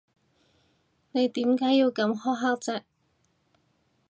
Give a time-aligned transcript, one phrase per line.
[1.11, 2.81] 你點解要咁苛刻啫？